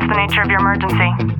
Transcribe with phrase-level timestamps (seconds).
[0.00, 1.39] What's the nature of your emergency?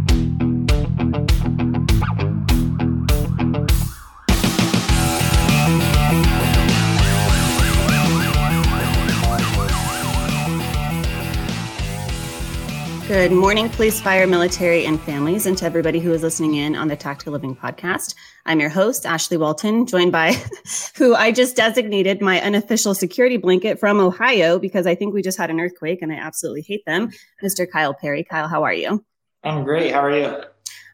[13.11, 16.87] Good morning, police, fire, military, and families, and to everybody who is listening in on
[16.87, 18.15] the Tactical Living podcast.
[18.47, 20.35] I'm your host, Ashley Walton, joined by
[20.97, 25.39] who I just designated my unofficial security blanket from Ohio because I think we just
[25.39, 27.11] had an earthquake and I absolutely hate them,
[27.43, 27.69] Mr.
[27.69, 28.23] Kyle Perry.
[28.23, 29.05] Kyle, how are you?
[29.43, 29.93] I'm great.
[29.93, 30.45] How are you?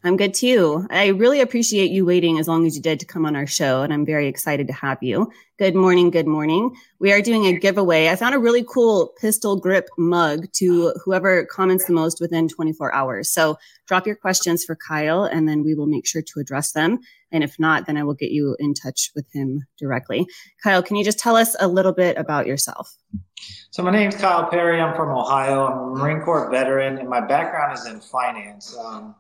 [0.05, 0.87] I'm good too.
[0.91, 3.83] I really appreciate you waiting as long as you did to come on our show,
[3.83, 5.31] and I'm very excited to have you.
[5.59, 6.11] Good morning.
[6.11, 6.77] Good morning.
[6.99, 8.09] We are doing a giveaway.
[8.09, 12.95] I found a really cool pistol grip mug to whoever comments the most within 24
[12.95, 13.31] hours.
[13.31, 13.57] So
[13.87, 16.99] drop your questions for Kyle, and then we will make sure to address them.
[17.33, 20.27] And if not, then I will get you in touch with him directly.
[20.63, 22.95] Kyle, can you just tell us a little bit about yourself?
[23.71, 24.81] So my name is Kyle Perry.
[24.81, 25.67] I'm from Ohio.
[25.67, 28.77] I'm a Marine Corps veteran, and my background is in finance.
[28.77, 29.15] Um,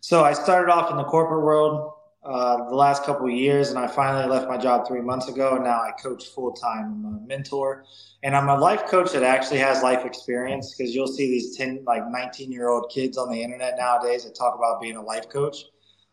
[0.00, 3.78] so I started off in the corporate world uh, the last couple of years, and
[3.78, 5.54] I finally left my job three months ago.
[5.54, 7.04] And now I coach full time.
[7.06, 7.84] I'm a mentor,
[8.22, 11.82] and I'm a life coach that actually has life experience because you'll see these ten,
[11.86, 15.28] like 19 year old kids on the internet nowadays that talk about being a life
[15.30, 15.64] coach.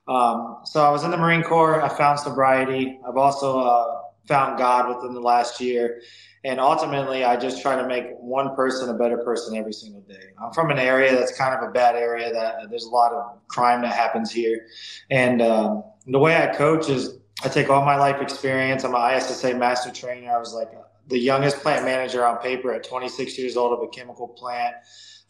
[0.07, 1.81] Um, so I was in the Marine Corps.
[1.81, 2.99] I found sobriety.
[3.05, 6.01] I've also uh, found God within the last year.
[6.43, 10.31] And ultimately, I just try to make one person a better person every single day.
[10.41, 13.11] I'm from an area that's kind of a bad area that uh, there's a lot
[13.11, 14.67] of crime that happens here.
[15.09, 18.83] And um, the way I coach is I take all my life experience.
[18.83, 20.31] I'm an ISSA master trainer.
[20.31, 20.69] I was like
[21.07, 24.75] the youngest plant manager on paper at 26 years old of a chemical plant.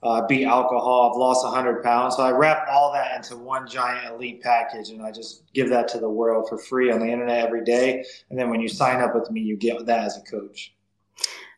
[0.03, 1.09] Uh, beat alcohol.
[1.11, 2.16] I've lost 100 pounds.
[2.16, 5.88] So I wrap all that into one giant elite package and I just give that
[5.89, 8.06] to the world for free on the internet every day.
[8.30, 10.75] And then when you sign up with me, you get that as a coach.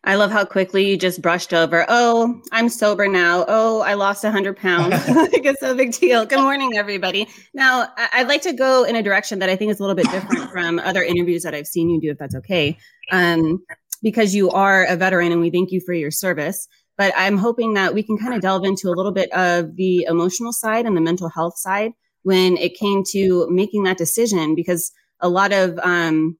[0.05, 1.85] I love how quickly you just brushed over.
[1.89, 3.43] Oh, I'm sober now.
[3.49, 4.93] Oh, I lost 100 pounds.
[5.09, 6.25] like it's no big deal.
[6.25, 7.27] Good morning, everybody.
[7.53, 10.09] Now, I'd like to go in a direction that I think is a little bit
[10.09, 12.77] different from other interviews that I've seen you do, if that's okay.
[13.11, 13.61] Um,
[14.01, 16.67] because you are a veteran and we thank you for your service.
[16.97, 20.03] But I'm hoping that we can kind of delve into a little bit of the
[20.03, 21.91] emotional side and the mental health side
[22.23, 26.37] when it came to making that decision, because a lot of, um,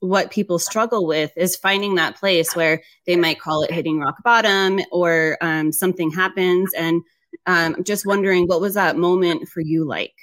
[0.00, 4.16] what people struggle with is finding that place where they might call it hitting rock
[4.24, 6.72] bottom or um, something happens.
[6.72, 7.02] And
[7.46, 10.14] um, just wondering, what was that moment for you like?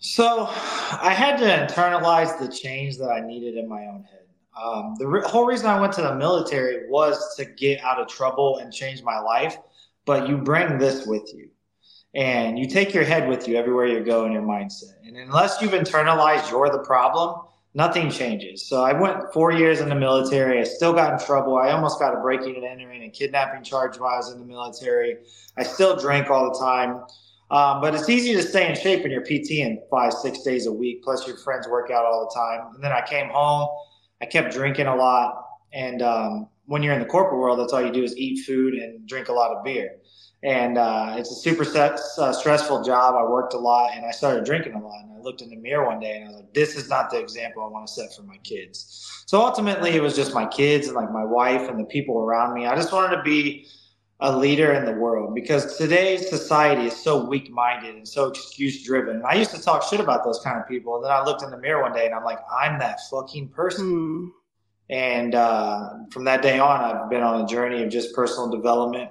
[0.00, 4.13] So I had to internalize the change that I needed in my own head.
[4.62, 8.08] Um, the re- whole reason I went to the military was to get out of
[8.08, 9.56] trouble and change my life.
[10.06, 11.48] But you bring this with you
[12.14, 14.94] and you take your head with you everywhere you go in your mindset.
[15.04, 17.40] And unless you've internalized you're the problem,
[17.74, 18.68] nothing changes.
[18.68, 20.60] So I went four years in the military.
[20.60, 21.56] I still got in trouble.
[21.56, 24.46] I almost got a breaking and entering and kidnapping charge while I was in the
[24.46, 25.16] military.
[25.56, 27.04] I still drank all the time.
[27.50, 30.66] Um, but it's easy to stay in shape in your PT in five, six days
[30.66, 31.02] a week.
[31.02, 32.74] Plus, your friends work out all the time.
[32.74, 33.68] And then I came home.
[34.24, 35.44] I kept drinking a lot.
[35.74, 38.72] And um, when you're in the corporate world, that's all you do is eat food
[38.72, 39.96] and drink a lot of beer.
[40.42, 43.16] And uh, it's a super uh, stressful job.
[43.16, 45.04] I worked a lot and I started drinking a lot.
[45.04, 47.10] And I looked in the mirror one day and I was like, this is not
[47.10, 49.24] the example I want to set for my kids.
[49.26, 52.54] So ultimately, it was just my kids and like my wife and the people around
[52.54, 52.66] me.
[52.66, 53.66] I just wanted to be
[54.20, 58.84] a leader in the world because today's society is so weak minded and so excuse
[58.84, 59.16] driven.
[59.16, 60.96] And I used to talk shit about those kind of people.
[60.96, 63.48] And then I looked in the mirror one day and I'm like, I'm that fucking
[63.48, 63.90] person.
[63.90, 64.28] Hmm.
[64.90, 69.10] And uh, from that day on, I've been on a journey of just personal development.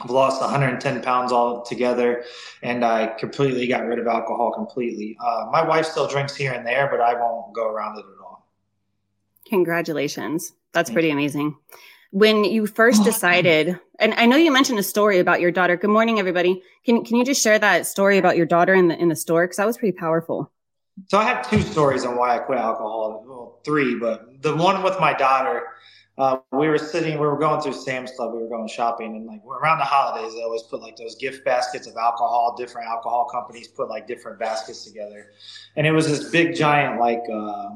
[0.00, 2.24] I've lost 110 pounds altogether,
[2.62, 5.16] and I completely got rid of alcohol completely.
[5.22, 8.24] Uh, my wife still drinks here and there, but I won't go around it at
[8.24, 8.46] all.
[9.46, 10.54] Congratulations.
[10.72, 11.56] That's pretty amazing.
[12.12, 15.76] When you first decided, and I know you mentioned a story about your daughter.
[15.76, 16.60] Good morning, everybody.
[16.84, 19.44] Can can you just share that story about your daughter in the in the store?
[19.44, 20.50] Because that was pretty powerful.
[21.06, 23.24] So I have two stories on why I quit alcohol.
[23.24, 25.68] Well, three, but the one with my daughter,
[26.18, 29.26] uh, we were sitting, we were going through Sam's Club, we were going shopping, and
[29.26, 32.56] like around the holidays, they always put like those gift baskets of alcohol.
[32.58, 35.30] Different alcohol companies put like different baskets together,
[35.76, 37.22] and it was this big giant like.
[37.32, 37.68] Uh,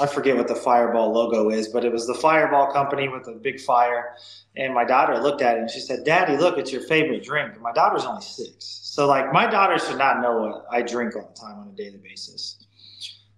[0.00, 3.32] I forget what the Fireball logo is, but it was the Fireball company with the
[3.32, 4.14] big fire.
[4.56, 7.54] And my daughter looked at it and she said, Daddy, look, it's your favorite drink.
[7.54, 8.54] And my daughter's only six.
[8.58, 11.72] So, like, my daughter should not know what I drink all the time on a
[11.72, 12.64] daily basis.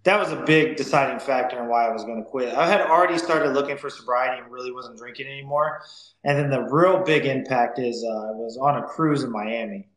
[0.04, 2.54] That was a big deciding factor in why I was going to quit.
[2.54, 5.82] I had already started looking for sobriety and really wasn't drinking anymore.
[6.24, 9.88] And then the real big impact is uh, I was on a cruise in Miami.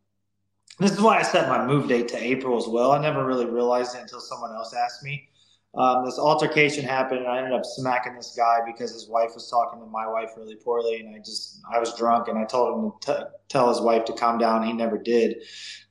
[0.80, 2.92] This is why I set my move date to April as well.
[2.92, 5.30] I never really realized it until someone else asked me
[5.76, 9.50] um, this altercation happened, and I ended up smacking this guy because his wife was
[9.50, 12.78] talking to my wife really poorly, and I just I was drunk, and I told
[12.78, 14.64] him to t- tell his wife to calm down.
[14.68, 15.38] He never did,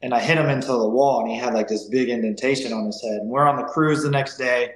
[0.01, 2.87] and I hit him into the wall, and he had like this big indentation on
[2.87, 3.23] his head.
[3.23, 4.75] And we're on the cruise the next day,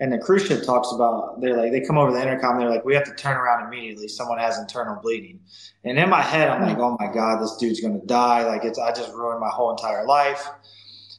[0.00, 2.84] and the cruise ship talks about they're like they come over the intercom, they're like
[2.84, 4.06] we have to turn around immediately.
[4.06, 5.40] Someone has internal bleeding,
[5.84, 8.44] and in my head I'm like, oh my god, this dude's gonna die.
[8.44, 10.46] Like it's I just ruined my whole entire life.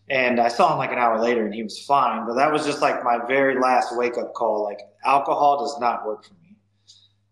[0.10, 2.28] And I saw him like an hour later and he was fine.
[2.28, 4.64] But that was just like my very last wake up call.
[4.64, 6.58] Like alcohol does not work for me.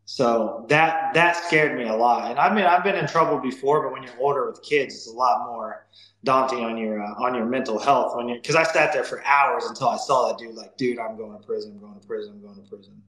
[0.05, 2.29] So that that scared me a lot.
[2.29, 5.07] And I mean I've been in trouble before, but when you're older with kids, it's
[5.07, 5.85] a lot more
[6.23, 9.23] daunting on your uh, on your mental health when you because I sat there for
[9.25, 12.07] hours until I saw that dude like, dude, I'm going to prison, I'm going to
[12.07, 13.01] prison, I'm going to prison.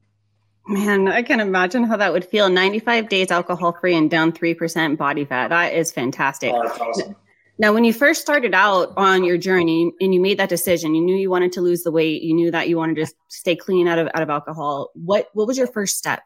[0.65, 2.49] Man, I can imagine how that would feel.
[2.49, 5.49] 95 days alcohol free and down 3% body fat.
[5.49, 6.53] That is fantastic.
[6.53, 7.17] Oh, awesome.
[7.59, 11.01] Now, when you first started out on your journey and you made that decision, you
[11.01, 13.87] knew you wanted to lose the weight, you knew that you wanted to stay clean
[13.87, 14.89] out of out of alcohol.
[14.95, 16.23] What what was your first step?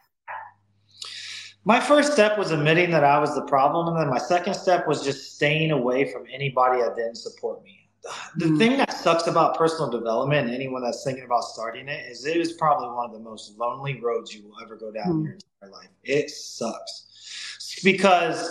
[1.66, 4.88] My first step was admitting that I was the problem, and then my second step
[4.88, 7.90] was just staying away from anybody that didn't support me.
[8.38, 12.10] The mm thing that sucks about personal development, and anyone that's thinking about starting it,
[12.10, 15.08] is it is probably one of the most lonely roads you will ever go down
[15.08, 15.90] mm in your entire life.
[16.06, 18.50] It sucks because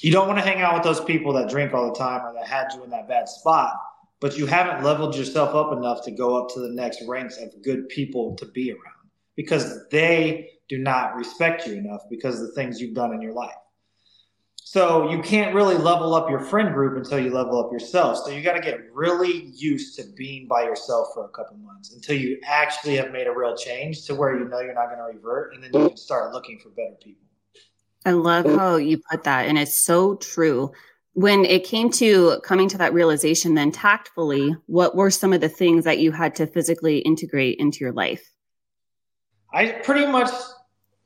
[0.00, 2.32] you don't want to hang out with those people that drink all the time or
[2.34, 3.74] that had you in that bad spot,
[4.20, 7.50] but you haven't leveled yourself up enough to go up to the next ranks of
[7.62, 12.54] good people to be around because they do not respect you enough because of the
[12.54, 13.54] things you've done in your life.
[14.68, 18.18] So you can't really level up your friend group until you level up yourself.
[18.24, 21.94] So you got to get really used to being by yourself for a couple months
[21.94, 24.98] until you actually have made a real change to where you know you're not going
[24.98, 27.25] to revert, and then you can start looking for better people.
[28.06, 28.56] I love oh.
[28.56, 29.46] how you put that.
[29.48, 30.72] And it's so true.
[31.14, 35.48] When it came to coming to that realization, then tactfully, what were some of the
[35.48, 38.32] things that you had to physically integrate into your life?
[39.52, 40.30] I pretty much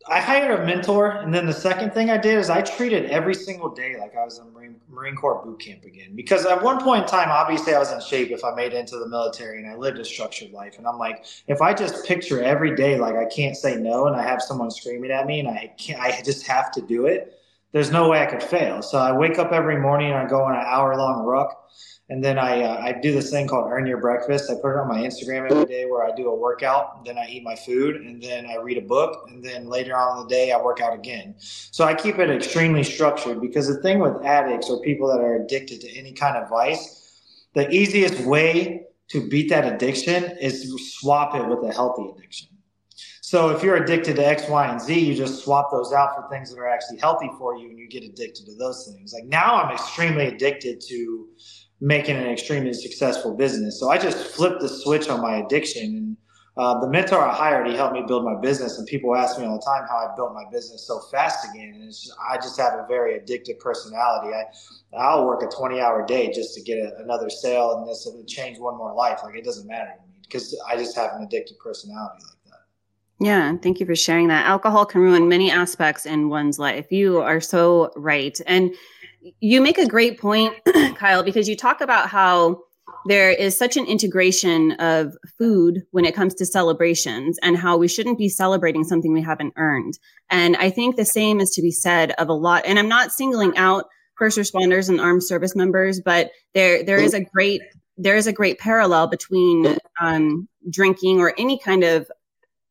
[0.09, 3.35] I hired a mentor, and then the second thing I did is I treated every
[3.35, 6.17] single day like I was in Marine, Marine Corps boot camp again.
[6.17, 8.79] Because at one point in time, obviously, I was in shape if I made it
[8.79, 10.79] into the military, and I lived a structured life.
[10.79, 14.17] And I'm like, if I just picture every day like I can't say no, and
[14.17, 17.40] I have someone screaming at me, and I can't, I just have to do it.
[17.73, 18.83] There's no way I could fail.
[18.83, 21.57] So I wake up every morning and I go on an hour long ruck
[22.11, 24.51] and then I, uh, I do this thing called Earn Your Breakfast.
[24.51, 27.29] I put it on my Instagram every day where I do a workout, then I
[27.29, 30.29] eat my food, and then I read a book, and then later on in the
[30.29, 31.37] day I work out again.
[31.39, 35.37] So I keep it extremely structured because the thing with addicts or people that are
[35.37, 41.37] addicted to any kind of vice, the easiest way to beat that addiction is swap
[41.37, 42.49] it with a healthy addiction.
[43.31, 46.29] So if you're addicted to X, Y, and Z, you just swap those out for
[46.29, 49.13] things that are actually healthy for you, and you get addicted to those things.
[49.13, 51.29] Like now, I'm extremely addicted to
[51.81, 53.79] making an extremely successful business.
[53.79, 55.85] So I just flipped the switch on my addiction.
[55.85, 56.17] And
[56.57, 58.79] uh, the mentor I hired, he helped me build my business.
[58.79, 61.75] And people ask me all the time how I built my business so fast again.
[61.77, 64.35] And just, I just have a very addictive personality.
[64.35, 68.03] I, I'll work a 20 hour day just to get a, another sale and this
[68.13, 69.21] will change one more life.
[69.23, 72.40] Like it doesn't matter to me because I just have an addictive personality like.
[73.21, 74.47] Yeah, thank you for sharing that.
[74.47, 76.91] Alcohol can ruin many aspects in one's life.
[76.91, 78.39] You are so right.
[78.47, 78.75] And
[79.41, 80.55] you make a great point,
[80.97, 82.63] Kyle, because you talk about how
[83.07, 87.89] there is such an integration of food when it comes to celebrations and how we
[87.89, 89.99] shouldn't be celebrating something we haven't earned.
[90.31, 92.65] And I think the same is to be said of a lot.
[92.65, 93.85] And I'm not singling out
[94.17, 97.63] first responders and armed service members, but there there is a great
[97.97, 102.11] there is a great parallel between um, drinking or any kind of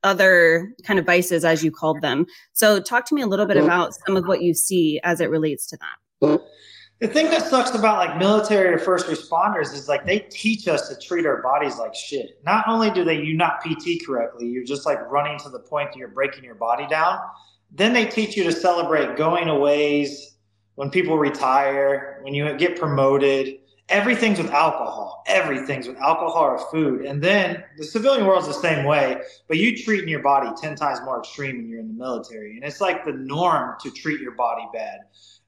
[0.03, 2.25] other kind of vices, as you called them.
[2.53, 5.29] So, talk to me a little bit about some of what you see as it
[5.29, 6.41] relates to that.
[6.99, 10.89] The thing that sucks about like military or first responders is like they teach us
[10.89, 12.41] to treat our bodies like shit.
[12.45, 15.93] Not only do they you not PT correctly, you're just like running to the point
[15.93, 17.19] that you're breaking your body down.
[17.71, 20.35] Then they teach you to celebrate going aways,
[20.79, 23.58] when people retire, when you get promoted.
[23.89, 25.24] Everything's with alcohol.
[25.27, 27.05] Everything's with alcohol or food.
[27.05, 31.00] And then the civilian world's the same way, but you treating your body 10 times
[31.03, 32.55] more extreme when you're in the military.
[32.55, 35.00] And it's like the norm to treat your body bad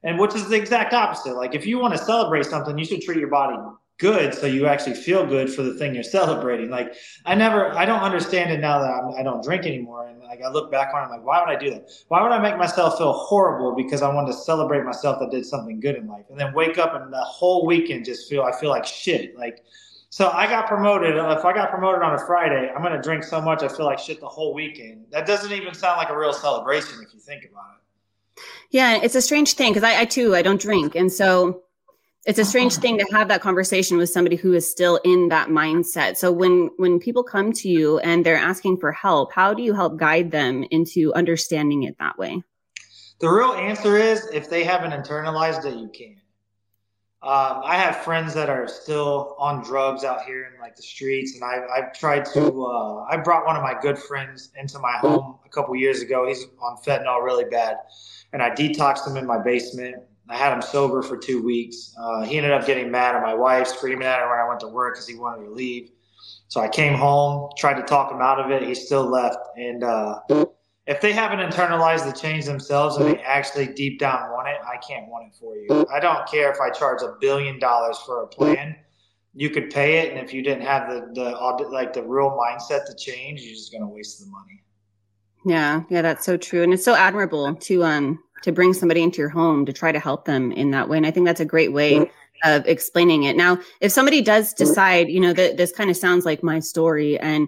[0.04, 1.36] and which is the exact opposite.
[1.36, 3.58] Like if you want to celebrate something, you should treat your body
[4.02, 6.70] good so you actually feel good for the thing you're celebrating.
[6.70, 10.08] Like I never, I don't understand it now that I'm, I do not drink anymore,
[10.08, 11.90] and like I look back on it, I'm like, why would I do that?
[12.10, 15.46] Why would I make myself feel horrible because I wanted to celebrate myself that did
[15.46, 18.52] something good in life, and then wake up and the whole weekend just feel I
[18.52, 19.38] feel like shit.
[19.38, 19.64] Like
[20.10, 21.18] so I got promoted.
[21.18, 23.86] Uh, if I got promoted on a Friday, I'm gonna drink so much I feel
[23.86, 25.06] like shit the whole weekend.
[25.12, 28.44] That doesn't even sound like a real celebration if you think about it.
[28.72, 31.64] Yeah, it's a strange thing because I, I too I don't drink, and so
[32.26, 35.50] it's a strange thing to have that conversation with somebody who is still in that
[35.50, 39.64] mindset so when when people come to you and they're asking for help how do
[39.64, 42.42] you help guide them into understanding it that way
[43.20, 46.16] the real answer is if they haven't internalized it you can
[47.24, 51.36] um, I have friends that are still on drugs out here in like the streets,
[51.36, 52.66] and I've, I've tried to.
[52.66, 56.28] Uh, I brought one of my good friends into my home a couple years ago.
[56.28, 57.78] He's on fentanyl really bad,
[58.34, 59.98] and I detoxed him in my basement.
[60.32, 61.94] I had him sober for two weeks.
[62.00, 64.62] Uh, he ended up getting mad at my wife, screaming at her when I went
[64.62, 65.92] to work because he wanted to leave.
[66.48, 68.64] So I came home, tried to talk him out of it.
[68.64, 70.20] He still left, and uh,
[70.88, 74.78] if they haven't internalized the change themselves and they actually deep down want it, I
[74.78, 75.86] can't want it for you.
[75.94, 78.76] I don't care if I charge a billion dollars for a plan.
[79.34, 82.86] You could pay it, and if you didn't have the the like the real mindset
[82.86, 84.64] to change, you're just going to waste the money.
[85.46, 89.20] Yeah, yeah, that's so true, and it's so admirable to um to bring somebody into
[89.20, 90.98] your home to try to help them in that way.
[90.98, 92.50] And I think that's a great way mm-hmm.
[92.50, 93.36] of explaining it.
[93.36, 94.64] Now, if somebody does mm-hmm.
[94.64, 97.48] decide, you know, that this kind of sounds like my story, and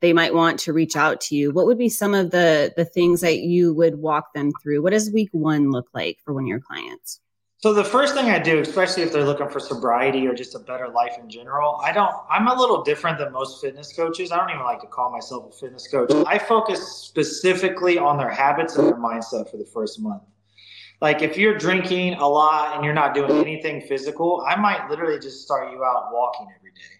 [0.00, 2.84] they might want to reach out to you what would be some of the the
[2.84, 6.44] things that you would walk them through what does week one look like for one
[6.44, 7.20] of your clients
[7.62, 10.58] so the first thing i do especially if they're looking for sobriety or just a
[10.58, 14.32] better life in general i don't i'm a little different than most fitness coaches.
[14.32, 16.10] I don't even like to call myself a fitness coach.
[16.26, 20.22] I focus specifically on their habits and their mindset for the first month.
[21.00, 25.18] Like if you're drinking a lot and you're not doing anything physical i might literally
[25.18, 26.99] just start you out walking every day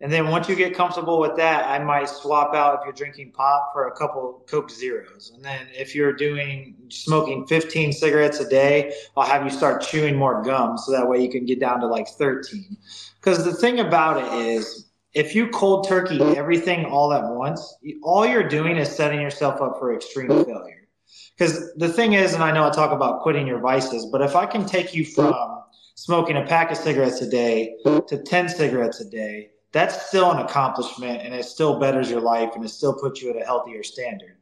[0.00, 3.32] and then once you get comfortable with that, I might swap out if you're drinking
[3.32, 5.30] pop for a couple Coke Zeros.
[5.34, 10.16] And then if you're doing smoking 15 cigarettes a day, I'll have you start chewing
[10.16, 12.78] more gum so that way you can get down to like 13.
[13.20, 18.24] Because the thing about it is, if you cold turkey everything all at once, all
[18.24, 20.88] you're doing is setting yourself up for extreme failure.
[21.36, 24.36] Because the thing is, and I know I talk about quitting your vices, but if
[24.36, 25.62] I can take you from
[25.94, 30.38] smoking a pack of cigarettes a day to 10 cigarettes a day, that's still an
[30.38, 33.82] accomplishment and it still betters your life and it still puts you at a healthier
[33.82, 34.36] standard.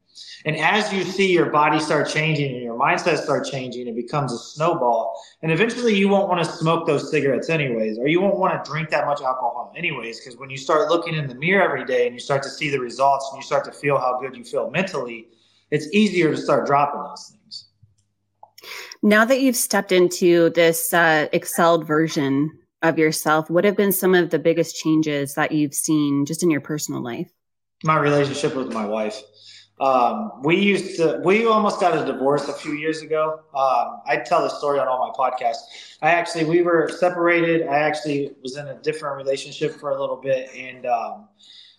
[0.45, 4.33] And as you see your body start changing and your mindset start changing, it becomes
[4.33, 5.15] a snowball.
[5.43, 8.71] And eventually you won't want to smoke those cigarettes anyways, or you won't want to
[8.71, 12.07] drink that much alcohol anyways, because when you start looking in the mirror every day
[12.07, 14.45] and you start to see the results and you start to feel how good you
[14.45, 15.29] feel mentally,
[15.71, 17.67] it's easier to start dropping those things.
[19.03, 24.15] Now that you've stepped into this uh, excelled version of yourself, what have been some
[24.15, 27.31] of the biggest changes that you've seen just in your personal life?
[27.85, 29.21] My relationship with my wife.
[29.81, 33.41] Um, we used to, we almost got a divorce a few years ago.
[33.55, 35.97] Um, I tell this story on all my podcasts.
[36.03, 37.67] I actually, we were separated.
[37.69, 40.51] I actually was in a different relationship for a little bit.
[40.57, 41.29] And um,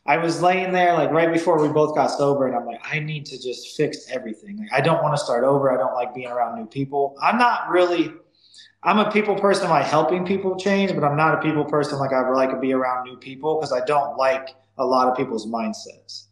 [0.05, 2.47] I was laying there like right before we both got sober.
[2.47, 4.59] And I'm like, I need to just fix everything.
[4.59, 5.69] Like, I don't want to start over.
[5.69, 7.17] I don't like being around new people.
[7.21, 8.13] I'm not really
[8.83, 12.13] I'm a people person like helping people change, but I'm not a people person like
[12.13, 15.45] I like to be around new people because I don't like a lot of people's
[15.45, 16.27] mindsets.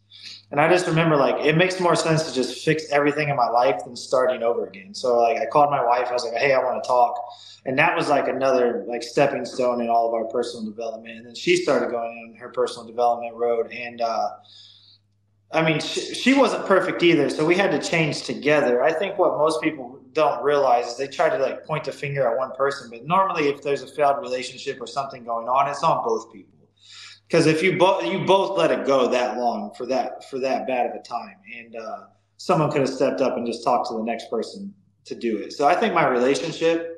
[0.50, 3.50] And I just remember like it makes more sense to just fix everything in my
[3.50, 4.94] life than starting over again.
[4.94, 7.18] So like I called my wife, I was like, Hey, I want to talk.
[7.66, 11.18] And that was like another like stepping stone in all of our personal development.
[11.18, 13.74] And then she started going on her personal development road.
[13.74, 14.30] And uh
[15.51, 18.84] I mean, she, she wasn't perfect either, so we had to change together.
[18.84, 22.27] I think what most people don't realize is they try to like point the finger
[22.27, 25.84] at one person, but normally, if there's a failed relationship or something going on, it's
[25.84, 26.54] on both people.
[27.27, 30.68] Because if you both you both let it go that long for that for that
[30.68, 32.04] bad of a time, and uh,
[32.38, 34.74] someone could have stepped up and just talked to the next person
[35.06, 35.54] to do it.
[35.54, 36.97] So I think my relationship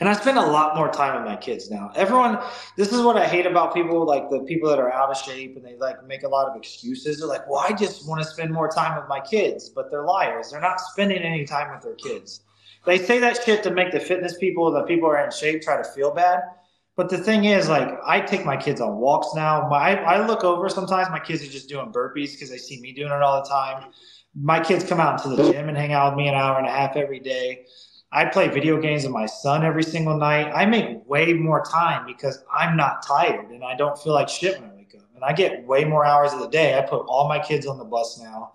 [0.00, 1.90] and I spend a lot more time with my kids now.
[1.94, 2.38] Everyone,
[2.76, 5.56] this is what I hate about people, like the people that are out of shape
[5.56, 7.18] and they like make a lot of excuses.
[7.18, 10.04] They're like, well, I just want to spend more time with my kids, but they're
[10.04, 10.50] liars.
[10.50, 12.40] They're not spending any time with their kids.
[12.86, 15.62] They say that shit to make the fitness people, the people who are in shape,
[15.62, 16.40] try to feel bad.
[16.96, 19.66] But the thing is, like, I take my kids on walks now.
[19.68, 22.92] My, I look over sometimes, my kids are just doing burpees because they see me
[22.92, 23.90] doing it all the time.
[24.36, 26.68] My kids come out to the gym and hang out with me an hour and
[26.68, 27.64] a half every day
[28.16, 30.52] I play video games with my son every single night.
[30.54, 34.60] I make way more time because I'm not tired and I don't feel like shit
[34.60, 34.73] when.
[35.14, 36.76] And I get way more hours of the day.
[36.76, 38.52] I put all my kids on the bus now.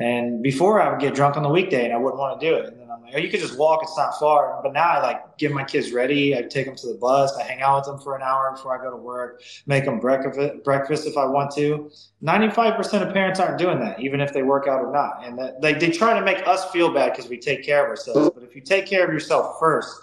[0.00, 2.56] And before I would get drunk on the weekday and I wouldn't want to do
[2.56, 2.66] it.
[2.66, 3.80] And then I'm like, oh, you could just walk.
[3.82, 4.58] It's not far.
[4.62, 6.34] But now I like get my kids ready.
[6.34, 7.36] I take them to the bus.
[7.36, 10.00] I hang out with them for an hour before I go to work, make them
[10.00, 11.90] breakfast, if I want to.
[12.22, 15.22] 95% of parents aren't doing that, even if they work out or not.
[15.22, 17.90] And that, they, they try to make us feel bad because we take care of
[17.90, 18.30] ourselves.
[18.34, 19.94] But if you take care of yourself first,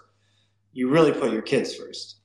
[0.73, 2.17] you really put your kids first.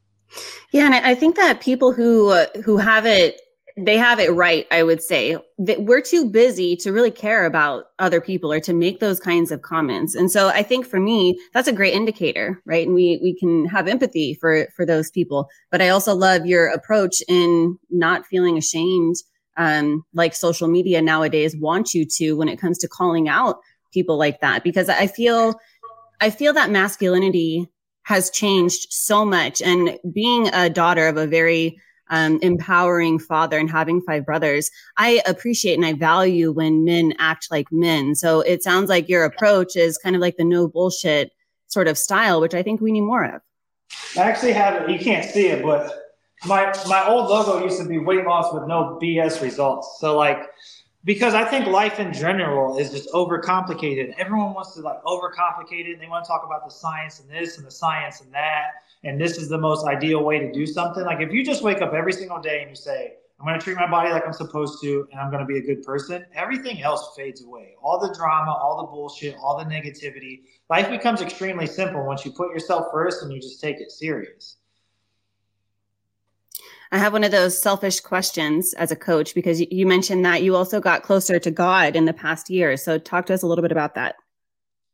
[0.73, 0.85] Yeah.
[0.85, 3.41] And I, I think that people who, uh, who have it
[3.77, 5.37] they have it right i would say.
[5.59, 9.53] That we're too busy to really care about other people or to make those kinds
[9.53, 10.15] of comments.
[10.15, 12.87] And so i think for me that's a great indicator right?
[12.87, 15.49] And we we can have empathy for for those people.
[15.71, 19.17] But i also love your approach in not feeling ashamed
[19.57, 23.57] um like social media nowadays want you to when it comes to calling out
[23.93, 24.65] people like that.
[24.65, 25.55] Because i feel
[26.21, 27.69] i feel that masculinity
[28.05, 29.63] has changed so much.
[29.63, 31.79] And being a daughter of a very
[32.11, 37.49] um, empowering father and having five brothers, I appreciate and I value when men act
[37.51, 38.15] like men.
[38.15, 41.33] So it sounds like your approach is kind of like the no bullshit
[41.69, 43.41] sort of style, which I think we need more of.
[44.17, 44.91] I actually have it.
[44.91, 45.93] You can't see it, but
[46.45, 49.99] my my old logo used to be weight loss with no BS results.
[50.01, 50.51] So like
[51.05, 54.15] because I think life in general is just overcomplicated.
[54.19, 55.99] Everyone wants to like overcomplicate it.
[55.99, 58.67] They want to talk about the science and this and the science and that.
[59.05, 61.05] And this is the most ideal way to do something.
[61.05, 63.65] Like if you just wake up every single day and you say, I'm going to
[63.65, 66.25] treat my body like I'm supposed to, and I'm going to be a good person,
[66.33, 67.75] everything else fades away.
[67.83, 70.43] All the drama, all the bullshit, all the negativity.
[70.71, 74.59] Life becomes extremely simple once you put yourself first and you just take it serious.
[76.93, 80.55] I have one of those selfish questions as a coach because you mentioned that you
[80.55, 82.77] also got closer to God in the past year.
[82.77, 84.17] So, talk to us a little bit about that.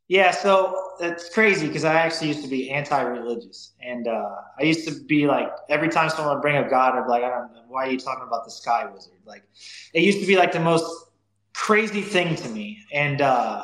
[0.09, 4.87] Yeah, so it's crazy because I actually used to be anti-religious, and uh, I used
[4.87, 7.53] to be like every time someone would bring up God, I'd be like, I don't
[7.53, 9.19] know, why are you talking about the sky wizard?
[9.23, 9.43] Like,
[9.93, 10.91] it used to be like the most
[11.53, 13.63] crazy thing to me, and uh,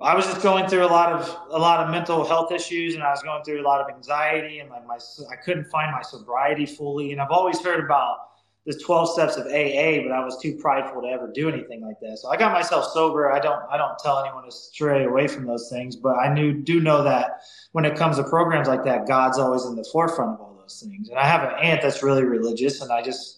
[0.00, 3.02] I was just going through a lot of a lot of mental health issues, and
[3.02, 4.98] I was going through a lot of anxiety, and like my
[5.32, 7.10] I couldn't find my sobriety fully.
[7.10, 8.18] And I've always heard about
[8.66, 12.00] the 12 steps of AA, but I was too prideful to ever do anything like
[12.00, 12.18] that.
[12.18, 13.30] So I got myself sober.
[13.32, 16.52] I don't I don't tell anyone to stray away from those things, but I knew
[16.52, 17.42] do know that
[17.72, 20.82] when it comes to programs like that, God's always in the forefront of all those
[20.84, 21.08] things.
[21.08, 23.36] And I have an aunt that's really religious, and I just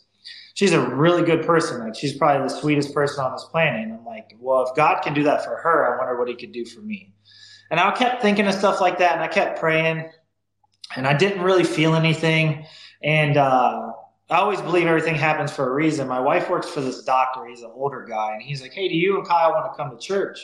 [0.54, 1.78] she's a really good person.
[1.78, 3.85] Like she's probably the sweetest person on this planet.
[3.85, 6.35] And I'm like, well, if God can do that for her, I wonder what he
[6.35, 7.12] could do for me.
[7.70, 10.11] And I kept thinking of stuff like that and I kept praying
[10.97, 12.66] and I didn't really feel anything.
[13.02, 13.92] And uh,
[14.30, 16.06] I always believe everything happens for a reason.
[16.06, 17.47] My wife works for this doctor.
[17.47, 18.35] He's an older guy.
[18.35, 20.38] And he's like, hey, do you and Kyle want to come to church?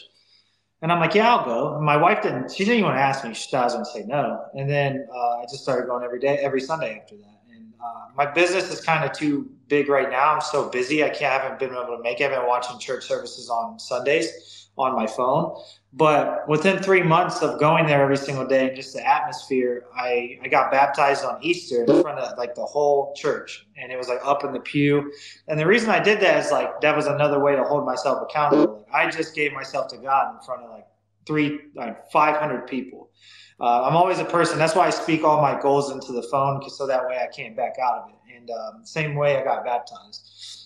[0.80, 1.76] And I'm like, yeah, I'll go.
[1.76, 3.34] And my wife didn't, she didn't even ask me.
[3.34, 4.46] She thought I was going to say no.
[4.54, 7.40] And then uh, I just started going every day, every Sunday after that.
[7.54, 10.34] And uh, my business is kind of too big right now.
[10.34, 11.04] I'm so busy.
[11.04, 11.32] I can't.
[11.32, 12.24] I haven't been able to make it.
[12.24, 15.56] I've been watching church services on Sundays on my phone.
[15.96, 20.40] But within three months of going there every single day and just the atmosphere, I,
[20.42, 23.64] I got baptized on Easter in front of like the whole church.
[23.76, 25.12] And it was like up in the pew.
[25.46, 28.26] And the reason I did that is like that was another way to hold myself
[28.28, 28.84] accountable.
[28.92, 30.86] Like, I just gave myself to God in front of like
[31.26, 33.10] three, like 500 people.
[33.60, 34.58] Uh, I'm always a person.
[34.58, 37.56] That's why I speak all my goals into the phone, so that way I can't
[37.56, 38.36] back out of it.
[38.36, 40.63] And um, same way I got baptized.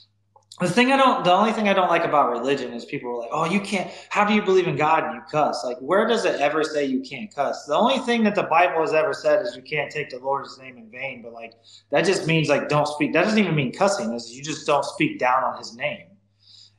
[0.60, 3.18] The thing I don't, the only thing I don't like about religion is people are
[3.20, 3.90] like, "Oh, you can't.
[4.08, 5.64] How do you believe in God and you cuss?
[5.64, 7.66] Like, where does it ever say you can't cuss?
[7.66, 10.58] The only thing that the Bible has ever said is you can't take the Lord's
[10.58, 11.22] name in vain.
[11.22, 11.54] But like,
[11.90, 13.12] that just means like don't speak.
[13.12, 14.12] That doesn't even mean cussing.
[14.14, 16.08] Is you just don't speak down on His name.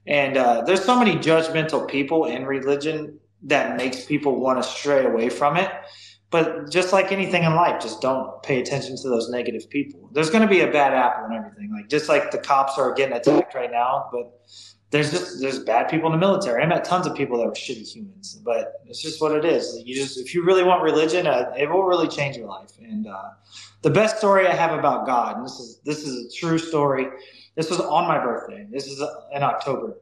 [0.08, 5.06] And uh, there's so many judgmental people in religion that makes people want to stray
[5.06, 5.72] away from it.
[6.32, 10.10] But just like anything in life, just don't pay attention to those negative people.
[10.14, 11.72] There's going to be a bad apple and everything.
[11.74, 14.40] Like just like the cops are getting attacked right now, but
[14.92, 16.64] there's just there's bad people in the military.
[16.64, 19.82] I met tons of people that were shitty humans, but it's just what it is.
[19.86, 22.72] You just if you really want religion, uh, it will really change your life.
[22.80, 23.30] And uh,
[23.82, 27.08] the best story I have about God, and this is this is a true story.
[27.56, 28.68] This was on my birthday.
[28.72, 29.98] This is uh, in October.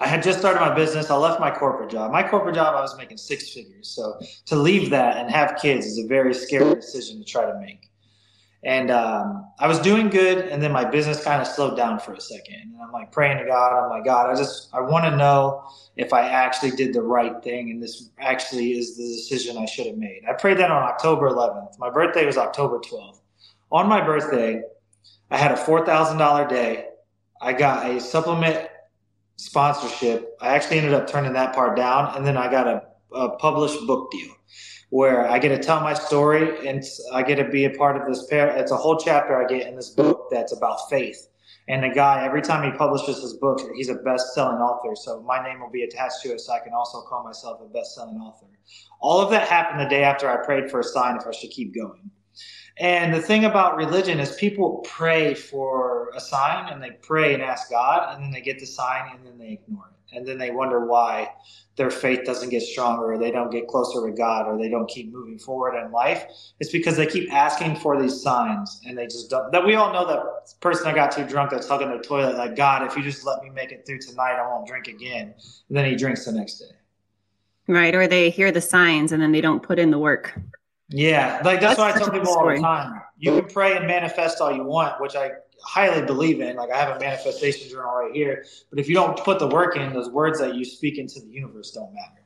[0.00, 1.10] I had just started my business.
[1.10, 2.12] I left my corporate job.
[2.12, 3.88] My corporate job, I was making six figures.
[3.88, 7.58] So to leave that and have kids is a very scary decision to try to
[7.58, 7.88] make.
[8.64, 12.12] And um, I was doing good, and then my business kind of slowed down for
[12.12, 12.56] a second.
[12.62, 13.72] And I'm like praying to God.
[13.72, 15.64] I'm like, God, I just I want to know
[15.96, 19.86] if I actually did the right thing, and this actually is the decision I should
[19.86, 20.22] have made.
[20.28, 21.78] I prayed that on October 11th.
[21.78, 23.20] My birthday was October 12th.
[23.70, 24.62] On my birthday,
[25.30, 26.86] I had a four thousand dollar day.
[27.40, 28.68] I got a supplement
[29.38, 30.36] sponsorship.
[30.40, 33.86] I actually ended up turning that part down, and then I got a, a published
[33.86, 34.34] book deal
[34.90, 38.08] where I get to tell my story and I get to be a part of
[38.08, 38.48] this pair.
[38.48, 41.28] It's a whole chapter I get in this book that's about faith.
[41.68, 44.96] And the guy, every time he publishes his book, he's a best-selling author.
[44.96, 47.68] So my name will be attached to it, so I can also call myself a
[47.68, 48.46] best-selling author.
[49.00, 51.50] All of that happened the day after I prayed for a sign if I should
[51.50, 52.10] keep going.
[52.80, 57.42] And the thing about religion is people pray for a sign and they pray and
[57.42, 60.16] ask God, and then they get the sign and then they ignore it.
[60.16, 61.30] and then they wonder why
[61.76, 64.88] their faith doesn't get stronger or they don't get closer to God or they don't
[64.88, 66.24] keep moving forward in life.
[66.60, 69.52] It's because they keep asking for these signs and they just don't.
[69.52, 72.56] That we all know that person that got too drunk that's hugging the toilet, like,
[72.56, 75.34] God, if you just let me make it through tonight, I won't drink again.
[75.68, 76.74] And then he drinks the next day.
[77.68, 77.94] Right.
[77.94, 80.38] Or they hear the signs and then they don't put in the work.
[80.90, 81.40] Yeah.
[81.44, 83.00] Like that's, that's what I tell people all the time.
[83.18, 85.30] You can pray and manifest all you want, which I
[85.62, 86.56] highly believe in.
[86.56, 88.44] Like I have a manifestation journal right here.
[88.70, 91.28] But if you don't put the work in, those words that you speak into the
[91.28, 92.22] universe don't matter.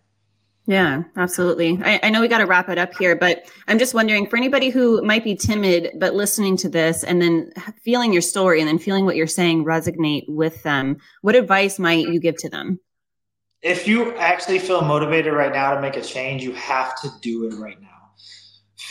[0.66, 1.80] Yeah, absolutely.
[1.82, 4.36] I, I know we got to wrap it up here, but I'm just wondering for
[4.36, 8.68] anybody who might be timid, but listening to this and then feeling your story and
[8.68, 12.78] then feeling what you're saying resonate with them, what advice might you give to them?
[13.62, 17.46] If you actually feel motivated right now to make a change, you have to do
[17.46, 17.88] it right now.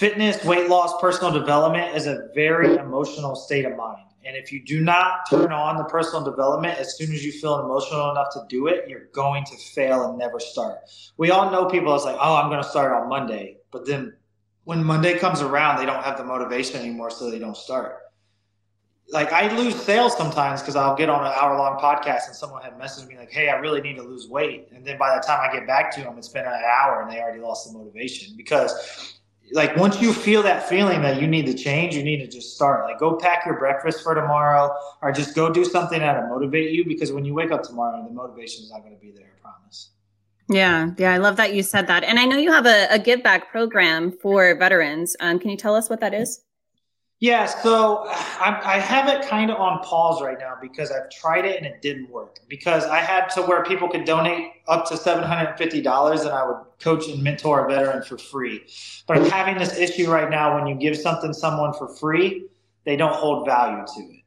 [0.02, 4.08] Fitness, weight loss, personal development is a very emotional state of mind.
[4.26, 7.60] And if you do not turn on the personal development as soon as you feel
[7.60, 10.80] emotional enough to do it, you're going to fail and never start.
[11.18, 13.58] We all know people that's like, oh, I'm going to start on Monday.
[13.70, 14.16] But then
[14.64, 17.98] when Monday comes around, they don't have the motivation anymore, so they don't start.
[19.10, 22.64] Like I lose sales sometimes because I'll get on an hour long podcast and someone
[22.64, 25.22] had messaged me like, "Hey, I really need to lose weight," and then by the
[25.22, 27.78] time I get back to them, it's been an hour and they already lost the
[27.78, 29.20] motivation because
[29.54, 32.56] like once you feel that feeling that you need to change, you need to just
[32.56, 32.86] start.
[32.86, 36.86] Like go pack your breakfast for tomorrow, or just go do something that'll motivate you.
[36.86, 39.34] Because when you wake up tomorrow, the motivation is not going to be there.
[39.38, 39.90] I promise.
[40.50, 42.04] Yeah, yeah, I love that you said that.
[42.04, 45.16] And I know you have a, a give back program for veterans.
[45.20, 46.42] Um, can you tell us what that is?
[47.22, 51.46] Yeah, so I, I have it kind of on pause right now because I've tried
[51.46, 52.40] it and it didn't work.
[52.50, 56.22] Because I had to where people could donate up to seven hundred and fifty dollars,
[56.22, 58.66] and I would coach and mentor a veteran for free.
[59.08, 62.48] But I'm having this issue right now when you give something someone for free,
[62.84, 64.18] they don't hold value to it.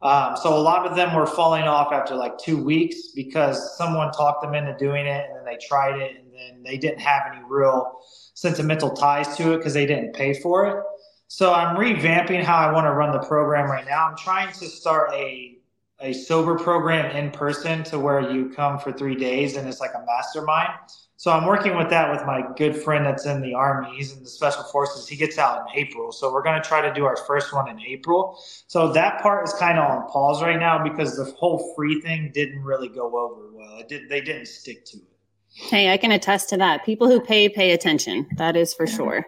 [0.00, 4.12] Um, so a lot of them were falling off after like two weeks because someone
[4.12, 7.22] talked them into doing it, and then they tried it, and then they didn't have
[7.32, 8.00] any real
[8.34, 10.84] sentimental ties to it because they didn't pay for it.
[11.34, 14.06] So I'm revamping how I want to run the program right now.
[14.06, 15.58] I'm trying to start a
[16.00, 19.90] a sober program in person to where you come for three days and it's like
[19.96, 20.70] a mastermind.
[21.16, 23.96] So I'm working with that with my good friend that's in the army.
[23.96, 25.08] He's in the special forces.
[25.08, 26.12] He gets out in April.
[26.12, 28.38] So we're going to try to do our first one in April.
[28.68, 32.30] So that part is kind of on pause right now because the whole free thing
[32.32, 33.78] didn't really go over well.
[33.78, 35.18] It did they didn't stick to it.
[35.48, 36.84] Hey, I can attest to that.
[36.84, 38.28] People who pay pay attention.
[38.36, 39.26] That is for sure.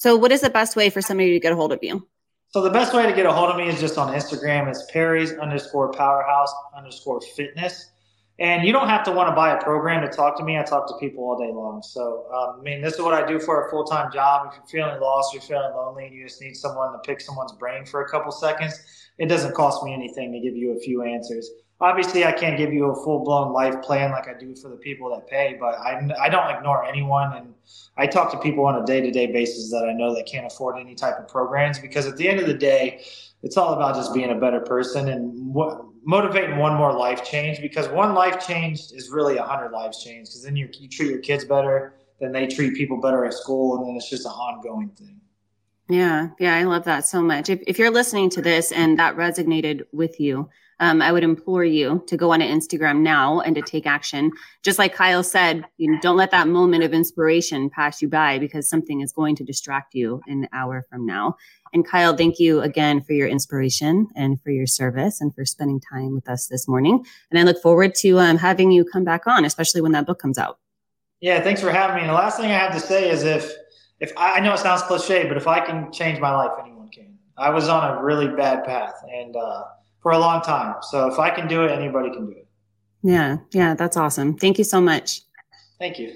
[0.00, 2.08] So, what is the best way for somebody to get a hold of you?
[2.48, 4.66] So, the best way to get a hold of me is just on Instagram.
[4.66, 7.90] It's Perry's underscore powerhouse underscore fitness.
[8.38, 10.56] And you don't have to want to buy a program to talk to me.
[10.56, 11.82] I talk to people all day long.
[11.82, 14.48] So, um, I mean, this is what I do for a full time job.
[14.48, 17.52] If you're feeling lost, you're feeling lonely, and you just need someone to pick someone's
[17.52, 18.80] brain for a couple seconds,
[19.18, 22.72] it doesn't cost me anything to give you a few answers obviously I can't give
[22.72, 25.78] you a full blown life plan like I do for the people that pay, but
[25.78, 27.32] I, I don't ignore anyone.
[27.34, 27.54] And
[27.96, 30.46] I talk to people on a day to day basis that I know that can't
[30.46, 33.04] afford any type of programs because at the end of the day,
[33.42, 37.60] it's all about just being a better person and what, motivating one more life change
[37.60, 41.10] because one life changed is really a hundred lives changed because then you, you treat
[41.10, 44.32] your kids better, then they treat people better at school, and then it's just an
[44.32, 45.20] ongoing thing.
[45.90, 47.50] Yeah, yeah, I love that so much.
[47.50, 50.48] If, if you're listening to this and that resonated with you,
[50.78, 54.30] um, I would implore you to go on to Instagram now and to take action.
[54.62, 58.38] Just like Kyle said, you know, don't let that moment of inspiration pass you by
[58.38, 61.36] because something is going to distract you an hour from now.
[61.74, 65.80] And Kyle, thank you again for your inspiration and for your service and for spending
[65.80, 67.04] time with us this morning.
[67.32, 70.20] And I look forward to um, having you come back on, especially when that book
[70.20, 70.58] comes out.
[71.20, 72.02] Yeah, thanks for having me.
[72.02, 73.52] And the last thing I have to say is if
[74.00, 76.88] if I, I know it sounds cliche, but if I can change my life, anyone
[76.88, 77.18] can.
[77.36, 79.64] I was on a really bad path, and uh,
[80.02, 80.76] for a long time.
[80.82, 82.46] So if I can do it, anybody can do it.
[83.02, 84.36] Yeah, yeah, that's awesome.
[84.36, 85.22] Thank you so much.
[85.78, 86.14] Thank you.